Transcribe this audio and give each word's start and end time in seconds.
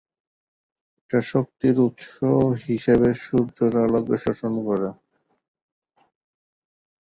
এটা 0.99 1.19
শক্তির 1.31 1.75
উৎস 1.87 2.05
হিসাবে 2.65 3.09
সূর্যের 3.23 3.73
আলোকে 3.85 4.15
শোষণ 4.23 4.53
করে। 4.67 4.89